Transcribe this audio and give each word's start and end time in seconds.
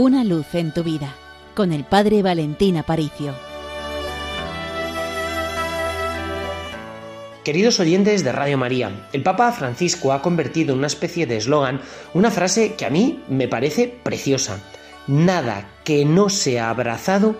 Una 0.00 0.22
luz 0.22 0.54
en 0.54 0.72
tu 0.72 0.84
vida 0.84 1.12
con 1.56 1.72
el 1.72 1.82
Padre 1.82 2.22
Valentín 2.22 2.76
Aparicio. 2.76 3.34
Queridos 7.42 7.80
oyentes 7.80 8.22
de 8.22 8.30
Radio 8.30 8.56
María, 8.58 9.08
el 9.12 9.24
Papa 9.24 9.50
Francisco 9.50 10.12
ha 10.12 10.22
convertido 10.22 10.72
en 10.72 10.78
una 10.78 10.86
especie 10.86 11.26
de 11.26 11.38
eslogan 11.38 11.80
una 12.14 12.30
frase 12.30 12.74
que 12.74 12.86
a 12.86 12.90
mí 12.90 13.24
me 13.28 13.48
parece 13.48 13.88
preciosa. 13.88 14.60
Nada 15.08 15.68
que 15.82 16.04
no 16.04 16.28
sea 16.28 16.70
abrazado 16.70 17.34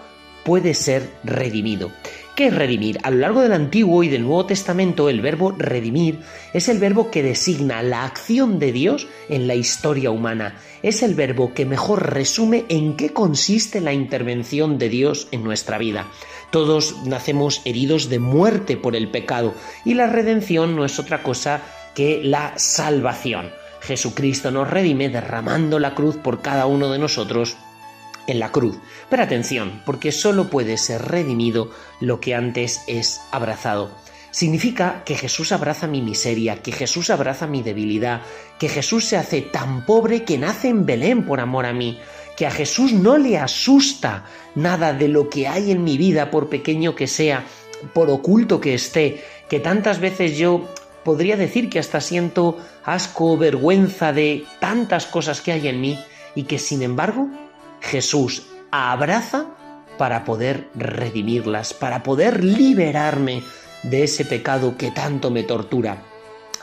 puede 0.45 0.75
ser 0.75 1.09
redimido. 1.23 1.93
¿Qué 2.39 2.47
es 2.47 2.55
redimir? 2.55 3.01
A 3.03 3.11
lo 3.11 3.17
largo 3.17 3.43
del 3.43 3.53
Antiguo 3.53 4.05
y 4.05 4.09
del 4.09 4.23
Nuevo 4.23 4.47
Testamento, 4.47 5.09
el 5.09 5.21
verbo 5.21 5.57
redimir 5.59 6.21
es 6.55 6.69
el 6.69 6.79
verbo 6.79 7.11
que 7.11 7.25
designa 7.25 7.83
la 7.83 8.05
acción 8.05 8.61
de 8.61 8.71
Dios 8.71 9.09
en 9.29 9.49
la 9.49 9.57
historia 9.57 10.13
humana. 10.13 10.55
Es 10.85 11.03
el 11.03 11.17
verbo 11.17 11.53
que 11.53 11.67
mejor 11.67 12.15
resume 12.15 12.65
en 12.69 12.97
qué 12.97 13.13
consiste 13.13 13.81
la 13.81 13.93
intervención 13.93 14.79
de 14.79 14.89
Dios 14.89 15.27
en 15.33 15.43
nuestra 15.43 15.79
vida. 15.79 16.07
Todos 16.53 17.05
nacemos 17.05 17.61
heridos 17.65 18.09
de 18.09 18.21
muerte 18.21 18.77
por 18.77 18.95
el 18.95 19.11
pecado 19.11 19.53
y 19.85 19.95
la 19.95 20.07
redención 20.07 20.77
no 20.77 20.85
es 20.85 21.01
otra 21.01 21.25
cosa 21.25 21.61
que 21.97 22.21
la 22.23 22.57
salvación. 22.57 23.51
Jesucristo 23.81 24.53
nos 24.53 24.71
redime 24.71 25.09
derramando 25.09 25.81
la 25.81 25.97
cruz 25.97 26.17
por 26.17 26.41
cada 26.41 26.67
uno 26.67 26.89
de 26.89 27.01
nosotros 27.01 27.57
en 28.29 28.39
la 28.39 28.53
cruz. 28.53 28.77
Pero 29.11 29.25
atención, 29.25 29.83
porque 29.85 30.13
solo 30.13 30.49
puede 30.49 30.77
ser 30.77 31.03
redimido 31.03 31.71
lo 32.01 32.21
que 32.21 32.37
antes 32.37 32.83
es 32.87 33.21
abrazado. 33.33 33.91
Significa 34.31 35.03
que 35.05 35.17
Jesús 35.17 35.51
abraza 35.51 35.87
mi 35.87 36.03
miseria, 36.03 36.63
que 36.63 36.71
Jesús 36.71 37.11
abraza 37.11 37.47
mi 37.47 37.63
debilidad, 37.63 38.21
que 38.59 38.69
Jesús 38.69 39.07
se 39.07 39.17
hace 39.17 39.41
tan 39.41 39.85
pobre 39.85 40.23
que 40.25 40.39
nace 40.39 40.69
en 40.69 40.87
Belén 40.87 41.25
por 41.25 41.41
amor 41.41 41.67
a 41.67 41.73
mí, 41.73 41.99
que 42.37 42.47
a 42.47 42.51
Jesús 42.51 42.93
no 42.93 43.17
le 43.17 43.39
asusta 43.39 44.27
nada 44.55 44.93
de 44.93 45.09
lo 45.09 45.29
que 45.29 45.49
hay 45.49 45.73
en 45.73 45.83
mi 45.83 45.97
vida, 45.99 46.31
por 46.31 46.49
pequeño 46.49 46.95
que 46.95 47.07
sea, 47.07 47.47
por 47.95 48.11
oculto 48.11 48.61
que 48.61 48.75
esté, 48.75 49.25
que 49.49 49.61
tantas 49.61 49.99
veces 49.99 50.37
yo 50.37 50.69
podría 51.05 51.37
decir 51.37 51.71
que 51.71 51.79
hasta 51.79 52.01
siento 52.01 52.59
asco, 52.85 53.37
vergüenza 53.39 54.13
de 54.13 54.45
tantas 54.61 55.07
cosas 55.07 55.41
que 55.41 55.53
hay 55.53 55.69
en 55.69 55.81
mí, 55.81 55.99
y 56.35 56.45
que 56.45 56.59
sin 56.59 56.83
embargo 56.83 57.29
Jesús 57.81 58.47
abraza 58.71 59.47
para 59.99 60.25
poder 60.25 60.69
redimirlas, 60.75 61.75
para 61.75 62.03
poder 62.03 62.45
liberarme 62.45 63.43
de 63.83 64.05
ese 64.05 64.25
pecado 64.25 64.77
que 64.77 64.91
tanto 64.91 65.31
me 65.31 65.43
tortura. 65.43 66.03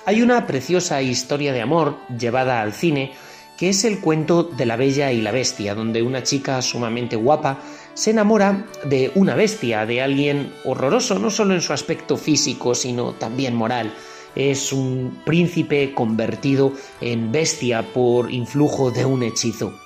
Hay 0.05 0.21
una 0.21 0.45
preciosa 0.45 1.01
historia 1.01 1.51
de 1.51 1.61
amor 1.61 1.97
llevada 2.17 2.61
al 2.61 2.73
cine 2.73 3.13
que 3.57 3.69
es 3.69 3.85
el 3.85 3.99
cuento 3.99 4.43
de 4.43 4.65
la 4.65 4.75
Bella 4.75 5.11
y 5.11 5.21
la 5.21 5.31
Bestia, 5.31 5.75
donde 5.75 6.01
una 6.01 6.23
chica 6.23 6.61
sumamente 6.61 7.15
guapa 7.15 7.59
se 7.93 8.11
enamora 8.11 8.65
de 8.83 9.11
una 9.15 9.35
bestia, 9.35 9.85
de 9.85 10.01
alguien 10.01 10.53
horroroso, 10.65 11.17
no 11.17 11.31
solo 11.31 11.53
en 11.53 11.61
su 11.61 11.71
aspecto 11.71 12.17
físico, 12.17 12.75
sino 12.75 13.13
también 13.13 13.55
moral. 13.55 13.93
Es 14.35 14.73
un 14.73 15.21
príncipe 15.25 15.93
convertido 15.93 16.73
en 16.99 17.31
bestia 17.31 17.93
por 17.93 18.29
influjo 18.29 18.91
de 18.91 19.05
un 19.05 19.23
hechizo. 19.23 19.84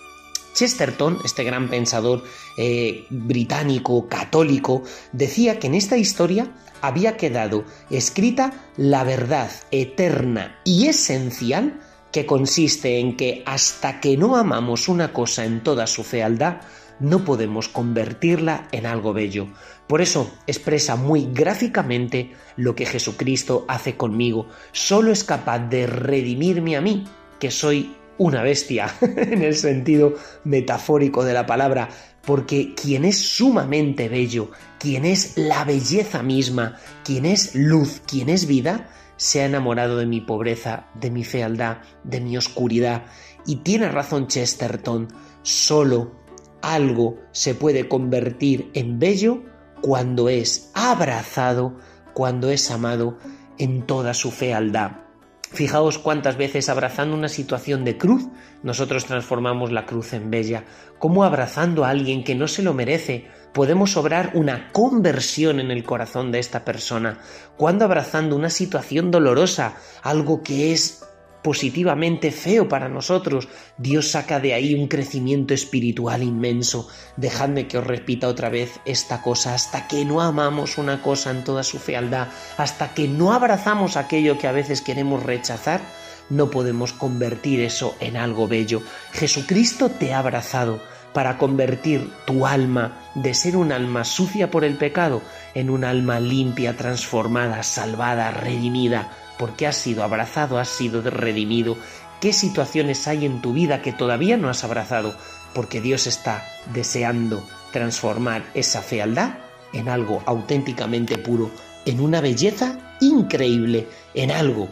Chesterton, 0.59 1.19
este 1.23 1.45
gran 1.45 1.69
pensador 1.69 2.21
eh, 2.57 3.05
británico 3.09 4.09
católico, 4.09 4.83
decía 5.13 5.57
que 5.57 5.67
en 5.67 5.75
esta 5.75 5.95
historia 5.95 6.51
había 6.81 7.15
quedado 7.15 7.63
escrita 7.89 8.51
la 8.75 9.05
verdad 9.05 9.49
eterna 9.71 10.59
y 10.65 10.87
esencial 10.87 11.79
que 12.11 12.25
consiste 12.25 12.99
en 12.99 13.15
que 13.15 13.41
hasta 13.45 14.01
que 14.01 14.17
no 14.17 14.35
amamos 14.35 14.89
una 14.89 15.13
cosa 15.13 15.45
en 15.45 15.63
toda 15.63 15.87
su 15.87 16.03
fealdad, 16.03 16.57
no 16.99 17.23
podemos 17.23 17.69
convertirla 17.69 18.67
en 18.73 18.85
algo 18.85 19.13
bello. 19.13 19.47
Por 19.87 20.01
eso 20.01 20.29
expresa 20.45 20.97
muy 20.97 21.29
gráficamente 21.31 22.33
lo 22.57 22.75
que 22.75 22.85
Jesucristo 22.85 23.63
hace 23.69 23.95
conmigo. 23.95 24.49
Solo 24.73 25.13
es 25.13 25.23
capaz 25.23 25.59
de 25.69 25.87
redimirme 25.87 26.75
a 26.75 26.81
mí, 26.81 27.05
que 27.39 27.49
soy 27.49 27.95
una 28.19 28.43
bestia 28.43 28.93
en 29.01 29.41
el 29.41 29.55
sentido 29.55 30.13
metafórico 30.43 31.25
de 31.25 31.33
la 31.33 31.47
palabra, 31.47 31.89
porque 32.23 32.75
quien 32.75 33.05
es 33.05 33.17
sumamente 33.17 34.07
bello, 34.07 34.51
quien 34.77 35.05
es 35.05 35.35
la 35.37 35.63
belleza 35.63 36.21
misma, 36.21 36.77
quien 37.03 37.25
es 37.25 37.55
luz, 37.55 38.01
quien 38.05 38.29
es 38.29 38.45
vida, 38.45 38.89
se 39.17 39.41
ha 39.41 39.45
enamorado 39.45 39.97
de 39.97 40.05
mi 40.05 40.21
pobreza, 40.21 40.85
de 40.93 41.09
mi 41.09 41.23
fealdad, 41.23 41.79
de 42.03 42.21
mi 42.21 42.37
oscuridad. 42.37 43.05
Y 43.45 43.57
tiene 43.57 43.89
razón 43.89 44.27
Chesterton, 44.27 45.07
solo 45.41 46.19
algo 46.61 47.17
se 47.31 47.55
puede 47.55 47.87
convertir 47.87 48.69
en 48.73 48.99
bello 48.99 49.43
cuando 49.81 50.29
es 50.29 50.71
abrazado, 50.73 51.77
cuando 52.13 52.49
es 52.51 52.69
amado 52.69 53.17
en 53.57 53.85
toda 53.85 54.13
su 54.13 54.31
fealdad. 54.31 55.08
Fijaos 55.51 55.97
cuántas 55.97 56.37
veces 56.37 56.69
abrazando 56.69 57.15
una 57.15 57.27
situación 57.27 57.83
de 57.83 57.97
cruz, 57.97 58.27
nosotros 58.61 59.05
transformamos 59.05 59.71
la 59.71 59.85
cruz 59.85 60.13
en 60.13 60.29
bella, 60.29 60.63
cómo 60.99 61.23
abrazando 61.23 61.83
a 61.83 61.89
alguien 61.89 62.23
que 62.23 62.35
no 62.35 62.47
se 62.47 62.61
lo 62.61 62.73
merece, 62.73 63.27
podemos 63.51 63.97
obrar 63.97 64.31
una 64.35 64.71
conversión 64.71 65.59
en 65.59 65.71
el 65.71 65.83
corazón 65.83 66.31
de 66.31 66.39
esta 66.39 66.63
persona, 66.63 67.19
cuando 67.57 67.85
abrazando 67.85 68.35
una 68.35 68.51
situación 68.51 69.09
dolorosa, 69.09 69.75
algo 70.03 70.43
que 70.43 70.71
es 70.71 71.03
positivamente 71.41 72.31
feo 72.31 72.67
para 72.67 72.89
nosotros, 72.89 73.47
Dios 73.77 74.11
saca 74.11 74.39
de 74.39 74.53
ahí 74.53 74.75
un 74.75 74.87
crecimiento 74.87 75.53
espiritual 75.53 76.23
inmenso. 76.23 76.87
Dejadme 77.17 77.67
que 77.67 77.77
os 77.77 77.87
repita 77.87 78.27
otra 78.27 78.49
vez 78.49 78.79
esta 78.85 79.21
cosa, 79.21 79.53
hasta 79.53 79.87
que 79.87 80.05
no 80.05 80.21
amamos 80.21 80.77
una 80.77 81.01
cosa 81.01 81.31
en 81.31 81.43
toda 81.43 81.63
su 81.63 81.79
fealdad, 81.79 82.27
hasta 82.57 82.93
que 82.93 83.07
no 83.07 83.33
abrazamos 83.33 83.97
aquello 83.97 84.37
que 84.37 84.47
a 84.47 84.51
veces 84.51 84.81
queremos 84.81 85.23
rechazar, 85.23 85.81
no 86.29 86.51
podemos 86.51 86.93
convertir 86.93 87.61
eso 87.61 87.95
en 87.99 88.17
algo 88.17 88.47
bello. 88.47 88.81
Jesucristo 89.13 89.89
te 89.89 90.13
ha 90.13 90.19
abrazado 90.19 90.81
para 91.13 91.37
convertir 91.37 92.09
tu 92.25 92.45
alma 92.45 93.08
de 93.21 93.33
ser 93.33 93.57
un 93.57 93.71
alma 93.71 94.03
sucia 94.03 94.49
por 94.49 94.63
el 94.63 94.75
pecado 94.77 95.21
en 95.53 95.69
un 95.69 95.83
alma 95.83 96.19
limpia, 96.19 96.77
transformada, 96.77 97.63
salvada, 97.63 98.31
redimida 98.31 99.11
porque 99.37 99.67
has 99.67 99.77
sido 99.77 100.03
abrazado, 100.03 100.59
has 100.59 100.69
sido 100.69 101.01
redimido. 101.01 101.77
¿Qué 102.21 102.33
situaciones 102.33 103.07
hay 103.07 103.25
en 103.25 103.41
tu 103.41 103.53
vida 103.53 103.81
que 103.81 103.93
todavía 103.93 104.37
no 104.37 104.49
has 104.49 104.63
abrazado? 104.63 105.15
Porque 105.53 105.81
Dios 105.81 106.07
está 106.07 106.43
deseando 106.73 107.43
transformar 107.71 108.43
esa 108.53 108.81
fealdad 108.81 109.35
en 109.71 109.87
algo 109.87 110.21
auténticamente 110.25 111.17
puro, 111.17 111.51
en 111.85 112.01
una 112.01 112.19
belleza 112.19 112.97
increíble, 112.99 113.87
en 114.13 114.31
algo 114.31 114.67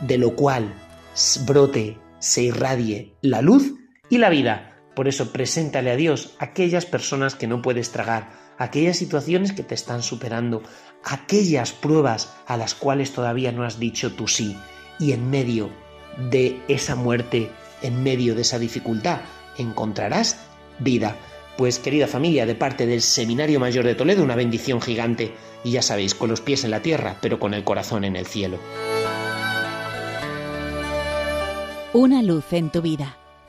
de 0.00 0.18
lo 0.18 0.34
cual 0.34 0.74
brote, 1.46 1.98
se 2.18 2.42
irradie 2.42 3.14
la 3.22 3.42
luz 3.42 3.74
y 4.08 4.18
la 4.18 4.28
vida. 4.28 4.69
Por 4.94 5.08
eso 5.08 5.32
preséntale 5.32 5.90
a 5.90 5.96
Dios 5.96 6.34
aquellas 6.38 6.86
personas 6.86 7.34
que 7.34 7.46
no 7.46 7.62
puedes 7.62 7.90
tragar, 7.90 8.32
aquellas 8.58 8.96
situaciones 8.96 9.52
que 9.52 9.62
te 9.62 9.74
están 9.74 10.02
superando, 10.02 10.62
aquellas 11.04 11.72
pruebas 11.72 12.34
a 12.46 12.56
las 12.56 12.74
cuales 12.74 13.12
todavía 13.12 13.52
no 13.52 13.64
has 13.64 13.78
dicho 13.78 14.12
tú 14.12 14.28
sí, 14.28 14.56
y 14.98 15.12
en 15.12 15.30
medio 15.30 15.70
de 16.30 16.60
esa 16.68 16.96
muerte, 16.96 17.50
en 17.82 18.02
medio 18.02 18.34
de 18.34 18.42
esa 18.42 18.58
dificultad, 18.58 19.20
encontrarás 19.58 20.38
vida. 20.78 21.16
Pues 21.56 21.78
querida 21.78 22.06
familia, 22.06 22.46
de 22.46 22.54
parte 22.54 22.86
del 22.86 23.02
Seminario 23.02 23.60
Mayor 23.60 23.84
de 23.84 23.94
Toledo, 23.94 24.22
una 24.22 24.36
bendición 24.36 24.80
gigante, 24.80 25.32
y 25.64 25.72
ya 25.72 25.82
sabéis, 25.82 26.14
con 26.14 26.30
los 26.30 26.40
pies 26.40 26.64
en 26.64 26.70
la 26.70 26.80
tierra, 26.80 27.16
pero 27.20 27.38
con 27.38 27.54
el 27.54 27.64
corazón 27.64 28.04
en 28.04 28.16
el 28.16 28.26
cielo. 28.26 28.58
Una 31.92 32.22
luz 32.22 32.52
en 32.52 32.70
tu 32.70 32.82
vida, 32.82 33.16